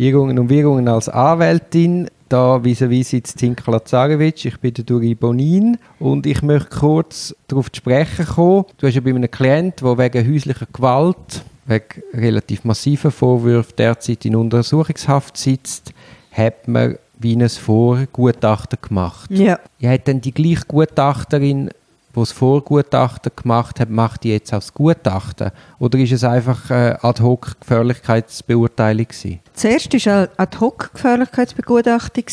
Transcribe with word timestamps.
Irrungen 0.00 0.38
und 0.38 0.48
Wirrungen 0.48 0.88
als 0.88 1.08
Anwältin. 1.10 2.08
Da 2.30 2.62
vis-à-vis 2.62 3.10
sitzt 3.10 3.38
Tinka 3.38 3.70
Lazarevic, 3.70 4.44
ich 4.44 4.58
bin 4.60 4.72
der 4.72 4.84
Duri 4.84 5.14
Bonin 5.14 5.78
und 5.98 6.26
ich 6.26 6.42
möchte 6.42 6.70
kurz 6.70 7.34
darauf 7.48 7.70
zu 7.70 7.78
sprechen 7.78 8.24
kommen. 8.24 8.64
Du 8.78 8.86
hast 8.86 8.94
ja 8.94 9.00
bei 9.00 9.10
einem 9.10 9.30
Klient, 9.30 9.82
der 9.82 9.98
wegen 9.98 10.32
häuslicher 10.32 10.66
Gewalt, 10.72 11.44
wegen 11.66 12.02
relativ 12.14 12.64
massiven 12.64 13.10
Vorwürfen 13.10 13.74
derzeit 13.76 14.24
in 14.24 14.36
Untersuchungshaft 14.36 15.36
sitzt, 15.36 15.92
hat 16.30 16.68
man 16.68 16.96
wie 17.18 17.36
ein 17.36 17.48
Vorgutachten 17.48 18.78
gemacht. 18.80 19.30
Ja. 19.30 19.58
Ja, 19.80 19.90
hat 19.90 20.08
dann 20.08 20.20
die 20.20 20.32
gleiche 20.32 20.64
Gutachterin, 20.66 21.70
die 22.14 22.20
das 22.20 22.32
Vorgutachten 22.32 23.32
gemacht 23.34 23.80
hat, 23.80 23.88
macht 23.90 24.24
die 24.24 24.30
jetzt 24.30 24.52
auch 24.52 24.58
das 24.58 24.74
Gutachten? 24.74 25.52
Oder 25.78 25.98
ist 25.98 26.12
es 26.12 26.24
einfach 26.24 26.70
äh, 26.70 26.96
Ad-Hoc-Gefährlichkeitsbeurteilung? 27.00 29.06
Zuerst 29.54 30.06
war 30.06 30.12
eine 30.12 30.28
Ad-Hoc-Gefährlichkeitsbegutachtung, 30.36 32.24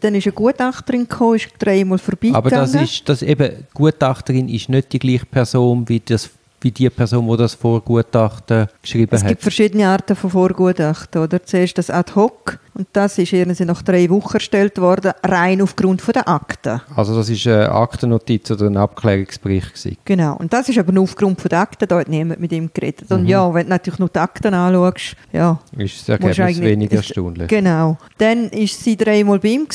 dann 0.00 0.14
ist 0.14 0.26
eine 0.26 0.32
Gutachterin 0.32 1.08
gekommen, 1.08 1.36
ist 1.36 1.48
dreimal 1.58 1.98
vorbeigegangen. 1.98 2.36
Aber 2.36 2.50
das 2.50 2.74
ist, 2.74 3.08
das 3.08 3.22
eben, 3.22 3.56
die 3.58 3.64
Gutachterin 3.74 4.48
ist 4.48 4.68
nicht 4.68 4.92
die 4.92 4.98
gleiche 4.98 5.26
Person 5.26 5.88
wie, 5.88 6.00
das, 6.00 6.30
wie 6.62 6.70
die 6.70 6.90
Person, 6.90 7.28
die 7.28 7.36
das 7.36 7.54
Vorgutachten 7.54 8.68
geschrieben 8.80 9.14
Es 9.14 9.22
hat. 9.22 9.28
gibt 9.28 9.42
verschiedene 9.42 9.88
Arten 9.88 10.16
von 10.16 10.30
Vorgutachten. 10.30 11.22
Oder? 11.22 11.44
Zuerst 11.44 11.78
das 11.78 11.90
Ad-Hoc 11.90 12.58
und 12.74 12.88
das 12.92 13.18
ist 13.18 13.32
irgendwie 13.32 13.64
nach 13.64 13.82
drei 13.82 14.08
Wochen 14.08 14.34
erstellt 14.34 14.80
worden, 14.80 15.12
rein 15.22 15.60
aufgrund 15.60 16.02
der 16.14 16.26
Akten. 16.26 16.80
Also 16.96 17.14
das 17.14 17.28
ist 17.28 17.46
eine 17.46 17.70
Aktennotiz 17.70 18.50
oder 18.50 18.66
ein 18.66 18.76
Abklärungsbericht 18.78 19.74
gewesen. 19.74 19.98
Genau. 20.04 20.36
Und 20.36 20.52
das 20.52 20.68
ist 20.70 20.78
aber 20.78 20.90
nur 20.92 21.04
aufgrund 21.04 21.50
der 21.50 21.60
Akten, 21.60 21.86
da 21.86 21.98
hat 21.98 22.08
niemand 22.08 22.40
mit 22.40 22.52
ihm 22.52 22.70
geredet. 22.72 23.10
Mhm. 23.10 23.16
Und 23.16 23.26
ja, 23.26 23.52
wenn 23.52 23.64
du 23.64 23.70
natürlich 23.70 23.98
nur 23.98 24.08
die 24.08 24.18
Akten 24.18 24.54
anschaust, 24.54 25.16
ja, 25.32 25.58
Ist 25.76 26.08
das 26.08 26.20
Ergebnis 26.20 26.60
weniger 26.60 26.96
erstaunlich. 26.96 27.48
Genau. 27.48 27.98
Dann 28.16 28.50
war 28.50 28.66
sie 28.66 28.96
dreimal 28.96 29.38
bei 29.38 29.48
ihm 29.48 29.66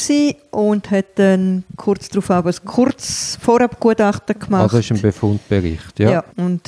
und 0.51 0.89
hat 0.89 1.05
dann 1.15 1.63
kurz 1.75 2.09
darauf 2.09 2.31
aber 2.31 2.49
ein 2.49 2.65
kurz 2.65 3.37
Vorabgutachten 3.41 4.39
gemacht. 4.39 4.63
Also 4.63 4.79
ist 4.79 4.91
ein 4.91 5.01
Befundbericht, 5.01 5.99
ja. 5.99 6.11
ja. 6.11 6.23
Und 6.35 6.67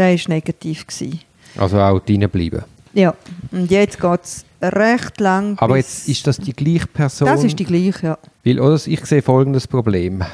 der 0.00 0.18
war 0.18 0.28
negativ. 0.28 0.86
Gewesen. 0.86 1.20
Also 1.56 1.78
auch 1.78 2.00
bleiben. 2.00 2.64
Ja. 2.92 3.14
Und 3.52 3.70
jetzt 3.70 4.00
geht 4.00 4.20
es 4.22 4.44
recht 4.60 5.20
lang. 5.20 5.56
Aber 5.58 5.76
jetzt 5.76 6.08
ist 6.08 6.26
das 6.26 6.38
die 6.38 6.52
gleiche 6.52 6.86
Person? 6.86 7.28
Das 7.28 7.44
ist 7.44 7.58
die 7.58 7.64
gleiche, 7.64 8.06
ja. 8.06 8.18
Weil, 8.44 8.60
oder, 8.60 8.80
ich 8.84 9.04
sehe 9.06 9.22
folgendes 9.22 9.66
Problem. 9.68 10.24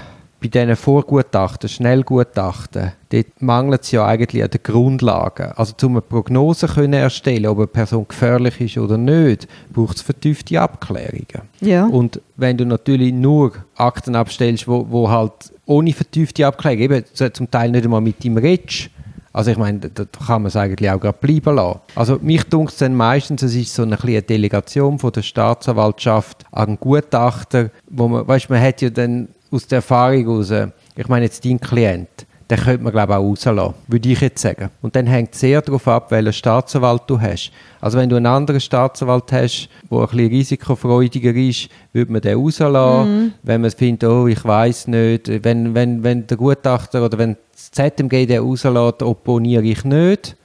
Bei 0.40 0.48
diesen 0.48 0.76
Vorgutachten, 0.76 1.68
Schnellgutachten, 1.68 2.92
dort 3.08 3.42
mangelt 3.42 3.82
es 3.82 3.90
ja 3.90 4.06
eigentlich 4.06 4.44
an 4.44 4.50
den 4.50 4.62
Grundlagen. 4.62 5.52
Also, 5.56 5.74
um 5.82 5.92
eine 5.92 6.02
Prognose 6.02 6.66
können 6.66 6.92
erstellen, 6.92 7.46
ob 7.46 7.58
eine 7.58 7.66
Person 7.66 8.06
gefährlich 8.06 8.60
ist 8.60 8.78
oder 8.78 8.98
nicht, 8.98 9.48
braucht 9.72 9.96
es 9.96 10.02
vertiefte 10.02 10.60
Abklärungen. 10.60 11.48
Ja. 11.60 11.86
Und 11.86 12.20
wenn 12.36 12.58
du 12.58 12.66
natürlich 12.66 13.12
nur 13.12 13.52
Akten 13.76 14.14
abstellst, 14.14 14.68
wo, 14.68 14.86
wo 14.88 15.10
halt 15.10 15.32
ohne 15.64 15.92
vertiefte 15.92 16.46
Abklärung, 16.46 16.80
eben 16.80 17.04
zum 17.32 17.50
Teil 17.50 17.70
nicht 17.70 17.84
einmal 17.84 18.02
mit 18.02 18.24
ihm 18.24 18.36
redest, 18.36 18.90
also 19.36 19.50
ich 19.50 19.58
meine, 19.58 19.80
da 19.80 20.06
kann 20.26 20.40
man 20.40 20.46
es 20.46 20.56
eigentlich 20.56 20.90
auch 20.90 20.98
gerade 20.98 21.18
bleiben 21.20 21.56
lassen. 21.56 21.80
Also 21.94 22.18
mich 22.22 22.44
dunkt 22.44 22.72
es 22.72 22.78
dann 22.78 22.94
meistens, 22.94 23.42
es 23.42 23.54
ist 23.54 23.74
so 23.74 23.82
eine 23.82 23.98
kleine 23.98 24.22
Delegation 24.22 24.98
von 24.98 25.12
der 25.12 25.20
Staatsanwaltschaft 25.20 26.44
an 26.52 26.78
Gutachter, 26.80 27.68
wo 27.90 28.08
man, 28.08 28.26
weißt, 28.26 28.48
man 28.48 28.62
hat 28.62 28.80
ja 28.80 28.88
dann 28.88 29.28
aus 29.50 29.66
der 29.66 29.76
Erfahrung 29.76 30.24
heraus, 30.24 30.70
ich 30.96 31.08
meine 31.08 31.26
jetzt 31.26 31.44
dein 31.44 31.60
Klient, 31.60 32.25
den 32.50 32.58
könnte 32.58 32.84
man 32.84 32.92
glaube 32.92 33.12
ich 33.12 33.18
auch 33.18 33.22
rauslassen, 33.22 33.74
würde 33.88 34.08
ich 34.08 34.20
jetzt 34.20 34.40
sagen. 34.40 34.70
Und 34.82 34.94
dann 34.94 35.06
hängt 35.06 35.34
es 35.34 35.40
sehr 35.40 35.60
darauf 35.62 35.86
ab, 35.88 36.10
welchen 36.10 36.32
Staatsanwalt 36.32 37.02
du 37.08 37.20
hast. 37.20 37.50
Also 37.80 37.98
wenn 37.98 38.08
du 38.08 38.16
einen 38.16 38.26
anderen 38.26 38.60
Staatsanwalt 38.60 39.32
hast, 39.32 39.68
der 39.90 39.98
ein 39.98 40.06
bisschen 40.06 40.28
risikofreudiger 40.28 41.34
ist, 41.34 41.68
würde 41.92 42.12
man 42.12 42.20
den 42.20 42.38
rauslassen. 42.38 43.34
Wenn 43.42 43.60
man 43.62 43.70
findet, 43.70 44.08
oh, 44.08 44.26
ich 44.28 44.44
weiß 44.44 44.88
nicht, 44.88 45.44
wenn, 45.44 45.74
wenn, 45.74 46.02
wenn 46.04 46.26
der 46.26 46.36
Gutachter 46.36 47.04
oder 47.04 47.18
wenn 47.18 47.36
das 47.52 47.70
ZMG 47.72 48.26
den 48.26 48.42
rauslässt, 48.42 49.02
opponiere 49.02 49.64
ich 49.64 49.84
nicht. 49.84 50.36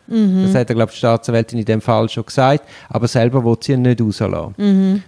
Das 0.46 0.56
hat 0.56 0.70
er, 0.70 0.76
glaube 0.76 0.90
ich, 0.90 0.96
die 0.96 0.98
Staatsanwältin 0.98 1.60
in 1.60 1.66
dem 1.66 1.80
Fall 1.82 2.10
schon 2.10 2.26
gesagt. 2.26 2.66
Aber 2.90 3.08
selber 3.08 3.46
will 3.46 3.56
sie 3.62 3.74
ihn 3.74 3.84
nicht 3.84 4.02
rauslassen. 4.02 4.56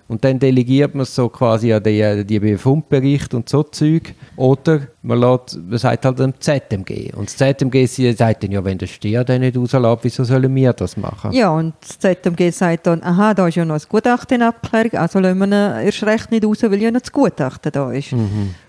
Und 0.07 0.23
dann 0.23 0.39
delegiert 0.39 0.95
man 0.95 1.01
es 1.01 1.13
so 1.13 1.27
quasi 1.27 1.73
an 1.73 1.83
die, 1.83 2.23
die 2.23 2.39
Befundbericht 2.39 3.33
und 3.33 3.49
so 3.49 3.63
Zeug. 3.63 4.13
Oder 4.37 4.81
man, 5.03 5.19
lässt, 5.19 5.59
man 5.61 5.77
sagt 5.77 6.05
halt 6.05 6.17
dem 6.17 6.33
ZMG. 6.39 7.13
Und 7.13 7.27
das 7.27 7.37
ZMG 7.37 7.85
sagt 8.15 8.43
dann, 8.43 8.51
ja, 8.51 8.63
wenn 8.63 8.77
der 8.77 8.87
Stier 8.87 9.23
den 9.23 9.41
nicht 9.41 9.57
rauslässt, 9.57 10.03
wieso 10.03 10.23
sollen 10.23 10.55
wir 10.55 10.73
das 10.73 10.95
machen? 10.97 11.33
Ja, 11.33 11.51
und 11.51 11.73
das 11.81 11.99
ZMG 11.99 12.51
sagt 12.51 12.87
dann, 12.87 13.03
aha, 13.03 13.33
da 13.33 13.47
ist 13.47 13.55
ja 13.55 13.65
noch 13.65 13.75
ein 13.75 13.81
Gutachten 13.87 14.35
in 14.35 14.41
Abklärung, 14.43 14.93
also 14.93 15.19
lassen 15.19 15.39
wir 15.39 15.45
ihn 15.45 15.85
erst 15.85 16.03
recht 16.03 16.31
nicht 16.31 16.45
raus, 16.45 16.63
weil 16.63 16.81
ja 16.81 16.89
noch 16.89 17.01
das 17.01 17.11
Gutachten 17.11 17.71
da 17.71 17.91
ist. 17.91 18.15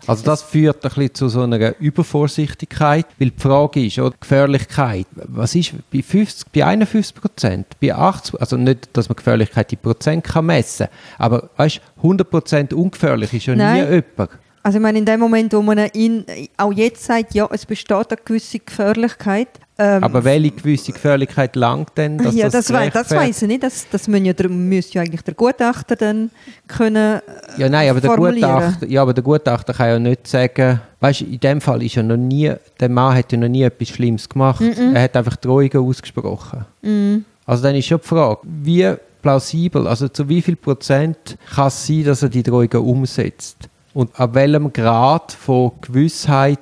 Also 0.06 0.24
das 0.24 0.42
führt 0.42 0.84
ein 0.84 0.88
bisschen 0.88 1.14
zu 1.14 1.28
so 1.28 1.42
einer 1.42 1.78
Übervorsichtigkeit, 1.78 3.06
weil 3.18 3.30
die 3.30 3.40
Frage 3.40 3.86
ist, 3.86 3.98
oder, 3.98 4.14
Gefährlichkeit, 4.18 5.06
was 5.14 5.54
ist 5.54 5.72
bei 5.92 6.02
50, 6.02 6.52
bei 6.52 6.64
51 6.64 7.14
Prozent, 7.14 7.66
bei 7.80 7.94
80, 7.94 8.40
also 8.40 8.56
nicht, 8.56 8.88
dass 8.92 9.08
man 9.08 9.16
Gefährlichkeit 9.16 9.72
in 9.72 9.78
Prozent 9.78 10.24
kann 10.24 10.46
messen, 10.46 10.88
aber 11.16 11.50
weißt, 11.56 11.80
100 11.98 12.28
Prozent 12.28 12.74
ungefährlich 12.74 13.32
ist 13.32 13.46
ja 13.46 13.54
Nein. 13.54 13.88
nie 13.88 13.94
jemand. 13.94 14.30
Also 14.66 14.78
ich 14.78 14.82
meine, 14.82 14.98
in 14.98 15.04
dem 15.04 15.20
Moment, 15.20 15.52
wo 15.52 15.60
man 15.60 15.78
ihn 15.92 16.24
auch 16.56 16.72
jetzt 16.72 17.04
sagt, 17.04 17.34
ja, 17.34 17.46
es 17.52 17.66
besteht 17.66 18.10
eine 18.10 18.18
gewisse 18.24 18.58
Gefährlichkeit. 18.60 19.48
Ähm, 19.76 20.02
Aber 20.02 20.24
welche 20.24 20.52
gewisse 20.52 20.92
Gefährlichkeit 20.92 21.54
langt 21.54 21.90
denn, 21.98 22.16
dass 22.16 22.34
ja, 22.34 22.48
das, 22.48 22.68
das, 22.68 22.92
das 22.92 23.10
weiß 23.10 23.42
ich 23.42 23.48
nicht. 23.48 23.62
Das, 23.62 23.86
das 23.90 24.08
müssen 24.08 24.24
ja, 24.24 24.32
müsste 24.48 24.94
ja 24.94 25.02
eigentlich 25.02 25.20
der 25.20 25.34
Gutachter 25.34 25.96
dann 25.96 26.30
können 26.66 27.20
äh, 27.20 27.60
Ja, 27.60 27.68
nein, 27.68 27.90
aber 27.90 28.00
der. 28.00 28.16
Gutachter, 28.16 28.86
ja, 28.88 29.02
aber 29.02 29.12
der 29.12 29.22
Gutachter 29.22 29.74
kann 29.74 29.88
ja 29.88 29.98
nicht 29.98 30.26
sagen, 30.26 30.80
weißt 31.00 31.20
du, 31.20 31.24
in 31.26 31.40
dem 31.40 31.60
Fall 31.60 31.82
ist 31.82 31.96
ja 31.96 32.02
noch 32.02 32.16
nie, 32.16 32.50
der 32.80 32.88
Mann 32.88 33.14
hat 33.18 33.32
ja 33.32 33.38
noch 33.38 33.48
nie 33.48 33.64
etwas 33.64 33.88
Schlimmes 33.88 34.26
gemacht. 34.26 34.62
Er 34.62 35.02
hat 35.02 35.14
einfach 35.14 35.36
Drohungen 35.36 35.76
ausgesprochen. 35.76 36.64
Also 37.44 37.62
dann 37.62 37.74
ist 37.74 37.84
schon 37.84 38.00
die 38.00 38.08
Frage, 38.08 38.40
wie 38.44 38.94
plausibel, 39.20 39.86
also 39.86 40.08
zu 40.08 40.26
wie 40.26 40.40
viel 40.40 40.56
Prozent 40.56 41.36
kann 41.54 41.68
es 41.68 41.86
sein, 41.86 42.04
dass 42.04 42.22
er 42.22 42.30
die 42.30 42.42
Drohungen 42.42 42.78
umsetzt? 42.78 43.68
Und 43.94 44.18
ab 44.18 44.34
welchem 44.34 44.72
Grad 44.72 45.32
von 45.32 45.72
Gewissheit 45.80 46.58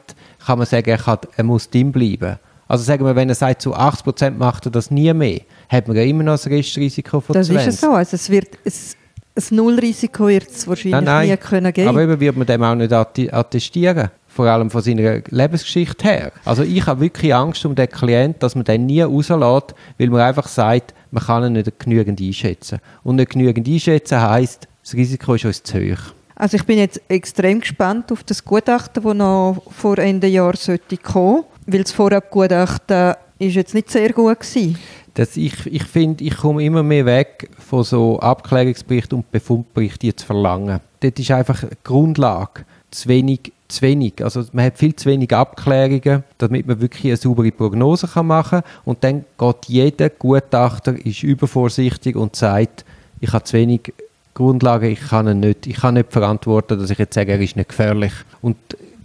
kann 0.46 0.58
man 0.58 0.66
sagen, 0.66 0.90
er, 0.90 0.98
kann, 0.98 1.18
er 1.34 1.44
muss 1.44 1.68
drin 1.68 1.90
bleiben? 1.90 2.38
Also 2.68 2.84
sagen 2.84 3.04
wir, 3.04 3.16
wenn 3.16 3.28
er 3.28 3.34
sagt, 3.34 3.62
zu 3.62 3.74
80 3.74 4.04
Prozent 4.04 4.38
macht 4.38 4.66
er 4.66 4.70
das 4.70 4.90
nie 4.90 5.12
mehr, 5.12 5.40
hat 5.68 5.88
man 5.88 5.96
ja 5.96 6.02
immer 6.04 6.22
noch 6.22 6.44
ein 6.44 6.52
Restrisiko 6.52 7.20
von 7.20 7.34
Das 7.34 7.48
20. 7.48 7.66
ist 7.66 7.74
es 7.74 7.80
so. 7.80 7.90
Also 7.90 8.14
es 8.14 8.30
wird 8.30 8.48
es, 8.64 8.96
ein 9.34 9.56
Nullrisiko 9.56 10.28
wird 10.28 10.48
es 10.48 10.68
wahrscheinlich 10.68 11.28
nie 11.30 11.36
können 11.38 11.72
geben. 11.72 11.88
Aber 11.88 12.02
eben 12.02 12.20
wird 12.20 12.36
man 12.36 12.46
dem 12.46 12.62
auch 12.62 12.74
nicht 12.74 12.92
attestieren. 12.92 14.10
Vor 14.28 14.46
allem 14.46 14.70
von 14.70 14.80
seiner 14.80 15.20
Lebensgeschichte 15.28 16.04
her. 16.08 16.32
Also 16.46 16.62
ich 16.62 16.86
habe 16.86 17.00
wirklich 17.00 17.34
Angst 17.34 17.64
um 17.66 17.74
den 17.74 17.88
Klienten, 17.88 18.40
dass 18.40 18.54
man 18.54 18.64
den 18.64 18.86
nie 18.86 19.02
rauslässt, 19.02 19.74
weil 19.98 20.08
man 20.08 20.20
einfach 20.22 20.48
sagt, 20.48 20.94
man 21.10 21.22
kann 21.22 21.44
ihn 21.44 21.52
nicht 21.52 21.78
genügend 21.78 22.20
einschätzen. 22.20 22.78
Und 23.02 23.16
nicht 23.16 23.32
genügend 23.32 23.68
einschätzen 23.68 24.20
heisst, 24.20 24.68
das 24.82 24.94
Risiko 24.94 25.34
ist 25.34 25.44
uns 25.44 25.62
zu 25.62 25.78
hoch. 25.78 26.14
Also 26.42 26.56
ich 26.56 26.64
bin 26.64 26.78
jetzt 26.78 27.00
extrem 27.06 27.60
gespannt 27.60 28.10
auf 28.10 28.24
das 28.24 28.44
Gutachten, 28.44 29.00
das 29.00 29.14
noch 29.14 29.62
vor 29.70 29.96
Ende 29.98 30.26
Jahr 30.26 30.56
sollte 30.56 30.96
kommen, 30.96 31.44
weil 31.68 31.84
das 31.84 31.92
Vorabgutachten 31.92 33.14
ist 33.38 33.54
jetzt 33.54 33.74
nicht 33.74 33.88
sehr 33.88 34.12
gut 34.12 34.40
gewesen. 34.40 34.76
Das, 35.14 35.36
ich 35.36 35.66
ich 35.66 35.84
finde, 35.84 36.24
ich 36.24 36.36
komme 36.36 36.64
immer 36.64 36.82
mehr 36.82 37.06
weg 37.06 37.48
von 37.60 37.84
so 37.84 38.18
Abklärungsberichten 38.18 39.18
und 39.18 39.30
Befundberichten 39.30 40.16
zu 40.16 40.26
verlangen. 40.26 40.80
Dort 40.98 41.16
ist 41.16 41.30
einfach 41.30 41.60
die 41.60 41.76
Grundlage 41.84 42.64
zu 42.90 43.08
wenig, 43.08 43.52
zu 43.68 43.82
wenig. 43.82 44.14
Also 44.24 44.44
man 44.52 44.64
hat 44.64 44.78
viel 44.78 44.96
zu 44.96 45.08
wenig 45.10 45.32
Abklärungen, 45.32 46.24
damit 46.38 46.66
man 46.66 46.80
wirklich 46.80 47.04
eine 47.04 47.18
saubere 47.18 47.52
Prognose 47.52 48.08
kann 48.08 48.26
machen 48.26 48.62
kann. 48.62 48.70
Und 48.84 49.04
dann 49.04 49.24
geht 49.38 49.66
jeder 49.68 50.10
Gutachter, 50.10 50.96
ist 51.06 51.22
übervorsichtig 51.22 52.16
und 52.16 52.34
sagt, 52.34 52.84
ich 53.20 53.32
habe 53.32 53.44
zu 53.44 53.56
wenig 53.56 53.92
Grundlagen, 54.34 54.90
ich 54.90 55.00
kann 55.00 55.28
ihn 55.28 55.40
nicht, 55.40 55.66
ich 55.66 55.76
kann 55.76 55.94
nicht 55.94 56.12
verantworten, 56.12 56.78
dass 56.78 56.90
ich 56.90 56.98
jetzt 56.98 57.14
sage, 57.14 57.32
er 57.32 57.40
ist 57.40 57.56
nicht 57.56 57.68
gefährlich. 57.68 58.12
Und 58.40 58.56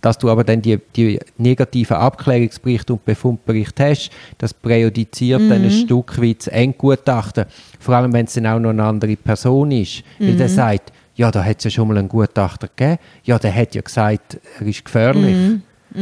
dass 0.02 0.18
du 0.18 0.30
aber 0.30 0.44
dann 0.44 0.62
die, 0.62 0.80
die 0.96 1.20
negativen 1.38 1.98
Abklärungsberichte 1.98 2.94
und 2.94 3.04
Befundberichte 3.04 3.90
hast, 3.90 4.12
das 4.38 4.54
präjudiziert 4.54 5.42
dann 5.50 5.64
ein 5.64 5.72
Stück 5.72 6.22
weit 6.22 6.40
das 6.40 6.48
Endgutachten. 6.48 7.46
Vor 7.80 7.96
allem, 7.96 8.14
wenn 8.14 8.26
es 8.26 8.34
dann 8.34 8.48
auch 8.48 8.60
noch 8.60 8.70
eine 8.70 8.84
andere 8.84 9.16
Person 9.16 9.72
ist. 9.72 10.04
Weil 10.20 10.36
der 10.36 10.50
sagt, 10.50 10.94
ja, 11.16 11.32
da 11.32 11.44
hat 11.44 11.58
es 11.58 11.64
ja 11.66 11.70
schon 11.72 11.88
mal 11.88 11.98
einen 11.98 12.10
Gutachter 12.10 12.70
gegeben. 12.74 13.00
Ja, 13.24 13.40
der 13.40 13.54
hat 13.54 13.74
ja 13.76 13.82
gesagt, 13.82 14.40
er 14.60 14.68
ist 14.68 14.86
gefährlich. 14.86 15.60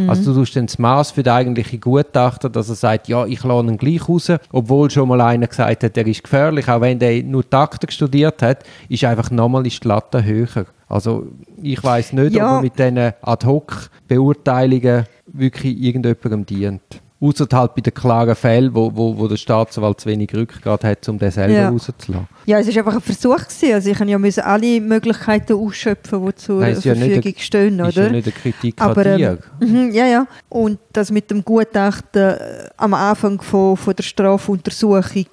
Also 0.07 0.33
du 0.33 0.39
tust 0.39 0.55
dann 0.55 0.65
das 0.65 0.77
Maß 0.79 1.11
für 1.11 1.23
den 1.23 1.33
eigentlichen 1.33 1.79
Gutachter, 1.79 2.49
dass 2.49 2.69
er 2.69 2.75
sagt, 2.75 3.07
ja, 3.07 3.25
ich 3.25 3.43
lasse 3.43 3.67
ihn 3.67 3.77
gleich 3.77 4.09
raus, 4.09 4.31
obwohl 4.51 4.89
schon 4.89 5.07
mal 5.07 5.21
einer 5.21 5.47
gesagt 5.47 5.83
hat, 5.83 5.97
er 5.97 6.07
ist 6.07 6.23
gefährlich. 6.23 6.67
Auch 6.67 6.81
wenn 6.81 6.99
der 6.99 7.23
nur 7.23 7.49
Taktik 7.49 7.93
studiert 7.93 8.41
hat, 8.41 8.63
ist 8.89 9.03
einfach 9.05 9.31
nochmal 9.31 9.65
ist 9.67 9.83
die 9.83 9.87
Latte 9.87 10.23
höher. 10.23 10.65
Also 10.89 11.27
ich 11.61 11.83
weiß 11.83 12.13
nicht, 12.13 12.35
Ja. 12.35 12.47
ob 12.47 12.57
er 12.57 12.61
mit 12.61 12.77
diesen 12.79 13.13
Ad-Hoc-Beurteilungen 13.21 15.05
wirklich 15.27 15.77
irgendjemandem 15.81 16.45
dient. 16.45 16.81
Außer 17.21 17.47
halt 17.53 17.75
bei 17.75 17.81
den 17.81 17.93
klaren 17.93 18.35
Fällen, 18.35 18.75
wo, 18.75 18.91
wo, 18.93 19.17
wo 19.17 19.27
der 19.27 19.37
Staatsanwalt 19.37 20.01
zu 20.01 20.09
wenig 20.09 20.33
Rückgrat 20.35 20.83
hat, 20.83 21.07
um 21.07 21.17
den 21.17 21.31
selber 21.31 21.53
Ja. 21.53 21.69
rauszulassen. 21.69 22.27
Ja, 22.45 22.59
es 22.59 22.67
war 22.67 22.77
einfach 22.77 22.95
ein 22.95 23.01
Versuch. 23.01 23.37
Gewesen. 23.37 23.73
Also 23.73 23.89
ich 23.89 23.99
ja 23.99 24.17
müssen 24.19 24.41
alle 24.41 24.81
Möglichkeiten 24.81 25.53
ausschöpfen, 25.53 26.25
die 26.25 26.35
zur 26.35 26.59
Nein, 26.59 26.73
ist 26.73 26.83
ja 26.83 26.93
Verfügung 26.93 27.23
eine- 27.23 27.39
stehen, 27.39 27.79
Ist 27.79 27.97
oder? 27.97 28.05
ja 28.07 28.11
nicht 28.11 28.25
eine 28.27 28.33
Kritik 28.33 28.81
Aber, 28.81 29.05
ähm, 29.05 29.37
mhm, 29.61 29.91
ja, 29.93 30.05
ja. 30.07 30.27
Und 30.49 30.77
das 30.91 31.09
mit 31.09 31.31
dem 31.31 31.45
Gutachten 31.45 32.21
äh, 32.21 32.37
am 32.75 32.93
Anfang 32.93 33.41
von, 33.41 33.77
von 33.77 33.95
der 33.95 34.03
Strafuntersuchung 34.03 35.25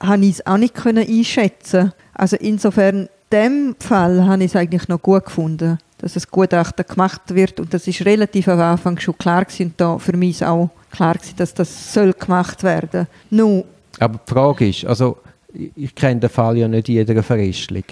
habe 0.00 0.24
ich 0.24 0.30
es 0.32 0.46
auch 0.46 0.58
nicht 0.58 0.74
können 0.74 1.06
einschätzen. 1.08 1.92
Also 2.14 2.36
insofern, 2.36 3.02
in 3.04 3.08
dem 3.32 3.76
Fall 3.80 4.24
habe 4.26 4.44
ich 4.44 4.50
es 4.50 4.56
eigentlich 4.56 4.88
noch 4.88 5.00
gut 5.00 5.24
gefunden, 5.24 5.78
dass 6.02 6.14
das 6.14 6.28
Gutachten 6.28 6.84
gemacht 6.84 7.22
wird 7.28 7.60
und 7.60 7.72
das 7.72 7.86
ist 7.86 8.04
relativ 8.04 8.48
am 8.48 8.60
Anfang 8.60 8.98
schon 8.98 9.16
klar 9.16 9.44
gewesen 9.44 9.68
und 9.68 9.80
da 9.80 9.98
für 9.98 10.16
mich 10.16 10.44
auch 10.44 10.68
klar 10.90 11.14
gewesen, 11.14 11.36
dass 11.36 11.54
das 11.54 11.94
soll 11.94 12.12
gemacht 12.12 12.62
werden. 12.64 13.06
Nun, 13.30 13.64
Aber 14.00 14.18
die 14.18 14.32
Frage 14.32 14.68
ist, 14.68 14.84
also 14.84 15.18
ich 15.54 15.94
kenne 15.94 16.20
den 16.20 16.30
Fall 16.30 16.58
ja 16.58 16.66
nicht 16.66 16.88
in 16.88 16.96
jeder 16.96 17.22
Verästelung, 17.22 17.84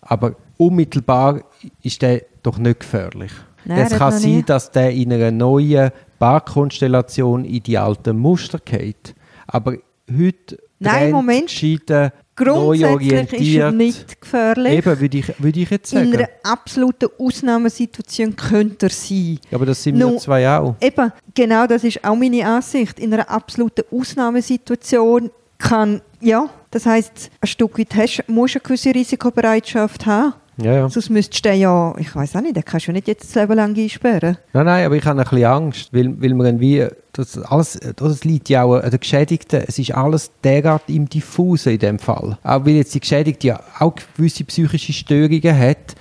aber 0.00 0.34
unmittelbar 0.56 1.42
ist 1.82 2.02
der 2.02 2.22
doch 2.42 2.58
nicht 2.58 2.80
gefährlich. 2.80 3.30
Nein, 3.64 3.86
es 3.86 3.96
kann 3.96 4.12
sein, 4.12 4.42
dass 4.44 4.72
der 4.72 4.90
in 4.90 5.12
einer 5.12 5.30
neuen 5.30 5.92
Barkonstellation 6.18 7.44
in 7.44 7.62
die 7.62 7.78
alten 7.78 8.18
Muster 8.18 8.58
geht. 8.58 9.14
Aber 9.46 9.76
heute 10.18 10.58
Nein, 10.78 11.10
Moment. 11.12 11.46
gescheiden, 11.46 12.10
neu 12.38 12.44
grundsätzlich 12.44 12.78
ist 12.78 13.54
er 13.54 13.66
orientiert. 13.68 13.74
nicht 13.74 14.20
gefährlich. 14.20 14.72
Eben, 14.72 15.00
würde 15.00 15.18
ich, 15.18 15.32
würde 15.38 15.60
ich 15.60 15.70
jetzt 15.70 15.92
In 15.92 15.98
sagen. 16.10 16.16
einer 16.16 16.28
absoluten 16.42 17.08
Ausnahmesituation 17.18 18.34
könnte 18.36 18.86
er 18.86 18.90
sein. 18.90 19.38
Ja, 19.50 19.56
aber 19.58 19.66
das 19.66 19.82
sind 19.82 19.98
wir 19.98 20.06
Nur- 20.06 20.18
zwei 20.18 20.48
auch. 20.48 20.74
Eben, 20.80 21.12
genau 21.34 21.66
das 21.66 21.84
ist 21.84 22.02
auch 22.04 22.16
meine 22.16 22.44
Ansicht. 22.46 22.98
In 22.98 23.12
einer 23.14 23.30
absoluten 23.30 23.84
Ausnahmesituation 23.92 25.30
kann, 25.58 26.00
ja, 26.20 26.48
das 26.70 26.86
heißt, 26.86 27.30
ein 27.40 27.46
Stück 27.46 27.78
weit 27.78 27.94
hast, 27.94 28.24
musst 28.28 28.54
du 28.54 28.58
eine 28.58 28.62
gewisse 28.64 28.94
Risikobereitschaft 28.94 30.06
haben. 30.06 30.34
Ja, 30.58 30.74
ja. 30.74 30.88
Sonst 30.88 31.10
müsstest 31.10 31.44
du 31.44 31.52
ja, 31.52 31.94
ich 31.98 32.14
weiß 32.14 32.36
auch 32.36 32.40
nicht, 32.40 32.56
den 32.56 32.64
kannst 32.64 32.86
du 32.86 32.90
ja 32.90 32.94
nicht 32.94 33.08
jetzt 33.08 33.24
das 33.24 33.34
Leben 33.34 33.54
lang 33.54 33.76
einsperren. 33.76 34.36
Nein, 34.52 34.66
nein, 34.66 34.86
aber 34.86 34.96
ich 34.96 35.04
habe 35.04 35.18
ein 35.20 35.24
bisschen 35.24 35.44
Angst, 35.44 35.92
weil, 35.92 36.20
weil 36.20 36.34
man 36.34 36.60
wie, 36.60 36.86
das, 37.12 37.38
alles, 37.38 37.80
das 37.96 38.24
liegt 38.24 38.48
ja 38.48 38.64
auch 38.64 38.74
an 38.74 38.90
den 38.90 39.00
Geschädigten, 39.00 39.62
es 39.66 39.78
ist 39.78 39.92
alles 39.92 40.30
derart 40.44 40.88
im 40.88 41.08
Diffusen 41.08 41.72
in 41.72 41.78
dem 41.78 41.98
Fall. 41.98 42.38
Auch 42.42 42.66
weil 42.66 42.74
jetzt 42.74 42.94
die 42.94 43.00
Geschädigte 43.00 43.48
ja 43.48 43.60
auch 43.78 43.94
gewisse 44.16 44.44
psychische 44.44 44.92
Störungen 44.92 45.58
hat, 45.58 45.94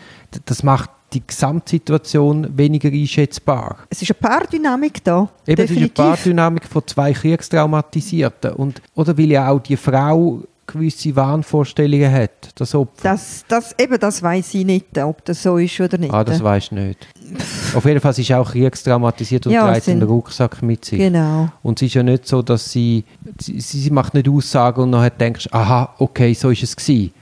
das 0.46 0.64
macht 0.64 0.90
die 1.14 1.26
Gesamtsituation 1.26 2.58
weniger 2.58 2.90
einschätzbar. 2.90 3.78
Es 3.90 4.02
ist 4.02 4.12
eine 4.12 4.30
Paardynamik 4.30 5.04
da. 5.04 5.30
Eben, 5.46 5.62
es 5.62 5.72
ist 5.72 5.78
eine 5.78 5.88
definitiv. 5.88 5.94
Paardynamik 5.94 6.66
von 6.66 6.88
zwei 6.88 7.14
Kriegstraumatisierten. 7.14 8.54
Und, 8.54 8.82
oder 8.96 9.18
weil 9.18 9.32
ja 9.32 9.50
auch 9.50 9.60
die 9.60 9.76
Frau 9.76 10.42
gewisse 10.68 11.16
Wahnvorstellungen 11.16 12.12
hat, 12.12 12.50
das 12.56 12.74
Opfer. 12.76 13.04
Das, 13.04 13.44
das, 13.48 13.76
eben, 13.78 14.00
das 14.00 14.22
weiß 14.22 14.54
ich 14.54 14.66
nicht, 14.66 14.98
ob 15.00 15.24
das 15.26 15.44
so 15.44 15.58
ist 15.58 15.80
oder 15.80 15.98
nicht. 15.98 16.14
Ah, 16.14 16.24
das 16.24 16.40
du 16.40 16.76
nicht. 16.76 17.08
Auf 17.76 17.86
jeden 17.86 18.00
Fall 18.00 18.14
sie 18.14 18.22
ist 18.22 18.32
auch 18.34 18.52
kriegstraumatisiert 18.52 19.48
und 19.48 19.54
Ja, 19.54 19.72
trägt 19.72 19.90
einen 19.90 20.04
Rucksack 20.04 20.62
mit 20.62 20.86
sich. 20.86 21.00
Genau. 21.00 21.50
Und 21.64 21.82
es 21.82 21.88
ist 21.88 21.94
ja 21.96 22.04
nicht 22.04 22.28
so, 22.28 22.42
dass 22.42 22.72
sie, 22.72 23.04
sie, 23.40 23.60
sie 23.60 23.90
macht 23.90 24.14
nicht 24.14 24.28
Aussagen 24.28 24.82
und 24.82 24.90
nachher 24.92 25.10
denkst, 25.12 25.50
aha, 25.52 25.96
okay, 26.00 26.34
so 26.34 26.50
ist 26.50 26.64
es 26.64 26.76
gewesen. 26.76 27.14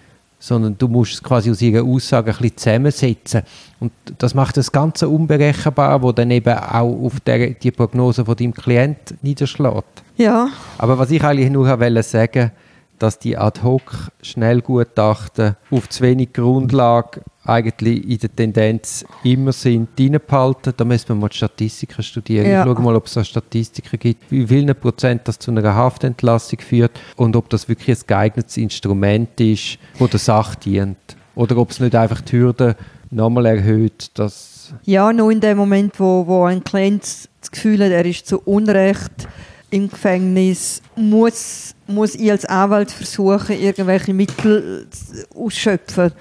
Sondern 0.41 0.77
du 0.77 0.87
musst 0.87 1.13
es 1.13 1.23
quasi 1.23 1.51
aus 1.51 1.61
ihrer 1.61 1.83
Aussage 1.83 2.31
ein 2.31 2.37
bisschen 2.37 2.57
zusammensetzen. 2.57 3.41
Und 3.79 3.91
das 4.17 4.33
macht 4.33 4.55
das 4.55 4.71
Ganze 4.71 5.09
unberechenbar, 5.09 6.01
wo 6.01 6.13
dann 6.13 6.31
eben 6.31 6.57
auch 6.57 7.05
auf 7.05 7.19
der, 7.19 7.49
die 7.51 7.71
Prognose 7.71 8.23
von 8.23 8.35
deinem 8.37 8.53
Klient 8.53 9.15
niederschlägt. 9.21 10.03
Ja, 10.15 10.47
Aber 10.77 10.97
was 10.97 11.11
ich 11.11 11.21
eigentlich 11.23 11.49
nur 11.49 11.67
wollte 11.67 12.03
sagen, 12.03 12.51
dass 12.99 13.19
die 13.19 13.37
Ad-Hoc-Schnellgutachten 13.37 15.55
auf 15.71 15.89
zu 15.89 16.03
wenig 16.03 16.33
Grundlage 16.33 17.21
eigentlich 17.43 18.07
in 18.07 18.19
der 18.19 18.35
Tendenz 18.35 19.03
immer 19.23 19.51
sind, 19.51 19.89
reinbehalten. 19.99 20.73
Da 20.75 20.85
müssen 20.85 21.09
wir 21.09 21.15
mal 21.15 21.29
die 21.29 21.37
Statistiken 21.37 22.03
studieren. 22.03 22.47
Ja. 22.49 22.61
Ich 22.61 22.67
schaue 22.67 22.83
mal, 22.83 22.95
ob 22.95 23.07
es 23.07 23.13
da 23.13 23.23
Statistiken 23.23 23.97
gibt, 23.99 24.31
wie 24.31 24.45
vielen 24.45 24.75
Prozent 24.75 25.27
das 25.27 25.39
zu 25.39 25.49
einer 25.51 25.73
Haftentlassung 25.73 26.59
führt 26.59 26.91
und 27.15 27.35
ob 27.35 27.49
das 27.49 27.67
wirklich 27.67 27.97
ein 27.97 28.03
geeignetes 28.05 28.57
Instrument 28.57 29.41
ist, 29.41 29.79
das 29.97 30.09
der 30.09 30.19
Sache 30.19 30.59
dient. 30.59 30.97
Oder 31.35 31.57
ob 31.57 31.71
es 31.71 31.79
nicht 31.79 31.95
einfach 31.95 32.21
die 32.21 32.37
Hürde 32.37 32.75
nochmal 33.09 33.47
erhöht, 33.47 34.11
dass 34.15 34.73
Ja, 34.83 35.11
nur 35.11 35.31
in 35.31 35.39
dem 35.39 35.57
Moment, 35.57 35.99
wo, 35.99 36.27
wo 36.27 36.43
ein 36.43 36.63
Klient 36.63 37.03
das 37.03 37.51
Gefühl 37.51 37.83
hat, 37.83 37.91
er 37.91 38.05
ist 38.05 38.27
zu 38.27 38.39
Unrecht 38.41 39.27
im 39.71 39.89
Gefängnis, 39.89 40.81
muss, 40.95 41.75
muss 41.87 42.15
ich 42.15 42.31
als 42.31 42.45
Anwalt 42.45 42.91
versuchen, 42.91 43.59
irgendwelche 43.59 44.13
Mittel 44.13 44.87
zu- 44.89 45.25
ausschöpfen, 45.35 46.11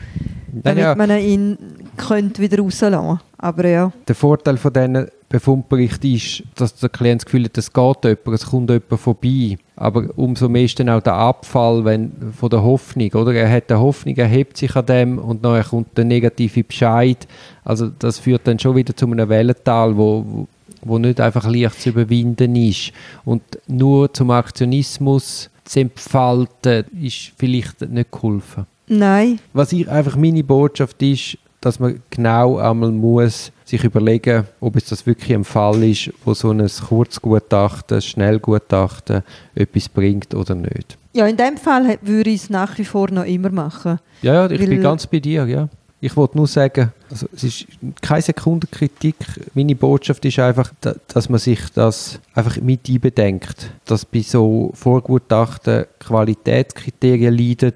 damit 0.53 0.85
ja. 0.85 0.95
man 0.95 1.11
ihn 1.19 1.59
könnte 1.97 2.41
wieder 2.43 2.59
rauslassen 2.63 3.21
Aber 3.39 3.67
ja, 3.67 3.93
Der 4.07 4.15
Vorteil 4.15 4.57
von 4.57 4.73
diesen 4.73 5.09
Befundberichten 5.29 6.15
ist, 6.15 6.43
dass 6.55 6.75
der 6.77 6.89
Klient 6.89 7.21
das 7.21 7.27
Gefühl 7.27 7.45
hat, 7.45 7.59
es 7.59 7.73
geht 7.73 8.05
jemand, 8.05 8.29
es 8.29 8.47
kommt 8.47 8.71
jemand 8.71 9.01
vorbei. 9.01 9.59
Aber 9.77 10.09
umso 10.17 10.49
mehr 10.49 10.65
ist 10.65 10.81
dann 10.81 10.89
auch 10.89 11.03
der 11.03 11.15
Abfall 11.15 11.85
wenn, 11.85 12.33
von 12.33 12.49
der 12.49 12.63
Hoffnung. 12.63 13.13
Oder? 13.13 13.35
Er 13.35 13.51
hat 13.51 13.71
eine 13.71 13.81
Hoffnung, 13.81 14.17
er 14.17 14.27
hebt 14.27 14.57
sich 14.57 14.75
an 14.75 14.87
dem 14.87 15.19
und 15.19 15.45
dann 15.45 15.63
kommt 15.63 15.97
der 15.99 16.05
negative 16.07 16.65
Bescheid. 16.65 17.29
Also 17.63 17.91
das 17.99 18.19
führt 18.19 18.47
dann 18.47 18.59
schon 18.59 18.77
wieder 18.77 18.97
zu 18.97 19.07
einem 19.07 19.29
Wellental, 19.29 19.97
wo, 19.97 20.47
wo- 20.83 20.99
nicht 20.99 21.21
einfach 21.21 21.47
leicht 21.49 21.81
zu 21.81 21.91
überwinden 21.91 22.55
ist. 22.57 22.93
Und 23.25 23.43
nur 23.67 24.13
zum 24.13 24.31
Aktionismus 24.31 25.51
zu 25.65 25.81
entfalten, 25.81 26.85
ist 27.03 27.33
vielleicht 27.37 27.83
nicht 27.83 28.11
geholfen. 28.11 28.67
nein, 28.87 29.39
Was 29.53 29.73
ich 29.73 29.89
einfach 29.89 30.17
meine 30.17 30.43
Botschaft 30.45 31.03
ist, 31.03 31.37
dass 31.61 31.81
man 31.81 32.01
genau 32.11 32.59
einmal 32.59 32.93
muss 32.93 33.51
sich 33.65 33.83
überlegen, 33.85 34.45
ob 34.61 34.77
es 34.77 34.85
das 34.87 35.05
wirklich 35.07 35.35
ein 35.35 35.45
Fall 35.45 35.83
ist, 35.83 36.11
wo 36.25 36.33
so 36.33 36.51
ein 36.53 36.67
Kurzgutachten, 36.69 38.01
Schnellgutachten 38.01 39.23
etwas 39.55 39.89
bringt 39.89 40.35
oder 40.35 40.55
nicht. 40.55 40.97
ja, 41.13 41.27
in 41.27 41.37
dem 41.37 41.57
Fall 41.57 41.99
würde 42.03 42.31
ich 42.31 42.43
es 42.45 42.51
nach 42.51 42.79
wie 42.79 42.85
vor 42.85 43.11
noch 43.11 43.25
immer 43.25 43.51
machen. 43.51 43.99
Ja, 44.23 44.35
ja, 44.35 44.51
ich 44.51 44.61
Weil- 44.61 44.69
bin 44.69 44.83
ganz 44.83 45.07
bei 45.07 45.19
dir, 45.21 45.47
ja. 45.47 45.69
Ich 46.01 46.17
wollte 46.17 46.37
nur 46.37 46.47
sagen, 46.47 46.93
also 47.11 47.27
es 47.35 47.43
ist 47.43 47.67
keine 48.01 48.23
Sekunde 48.23 48.69
Kritik. 48.69 49.17
Meine 49.55 49.75
Botschaft 49.75 50.25
ist 50.25 50.39
einfach, 50.39 50.73
da- 50.81 50.95
dass 51.09 51.29
man 51.29 51.41
sich 51.41 51.59
das 51.75 52.21
einfach 52.35 52.57
mit 52.61 52.89
einbedenkt, 52.89 53.73
dass 53.85 54.05
bei 54.05 54.21
so 54.21 54.71
Vorgutachten 54.75 55.87
Qualitätskriterien 55.99 57.37
leiden 57.37 57.73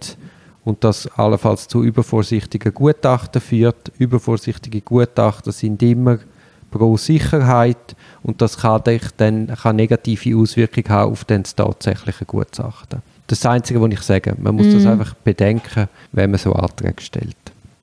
und 0.65 0.85
das 0.85 1.09
allenfalls 1.19 1.67
zu 1.67 1.83
übervorsichtigen 1.83 2.73
Gutachten 2.73 3.41
führt. 3.41 3.91
Übervorsichtige 3.99 4.81
Gutachten 4.83 5.53
sind 5.53 5.83
immer 5.83 6.19
pro 6.71 6.97
Sicherheit 6.97 7.97
und 8.23 8.41
das 8.41 8.57
kann 8.59 8.83
dann 9.17 9.49
kann 9.49 9.77
negative 9.77 10.37
Auswirkungen 10.39 10.89
haben 10.89 11.11
auf 11.13 11.25
das 11.25 11.55
tatsächliche 11.57 12.25
Gutachten. 12.25 13.03
Das 13.27 13.39
ist 13.39 13.45
das 13.45 13.51
Einzige, 13.51 13.81
was 13.81 13.91
ich 13.93 14.01
sage. 14.03 14.35
Man 14.39 14.55
muss 14.55 14.73
das 14.73 14.87
einfach 14.87 15.15
bedenken, 15.15 15.89
wenn 16.13 16.31
man 16.31 16.39
so 16.39 16.53
Anträge 16.53 17.03
stellt. 17.03 17.37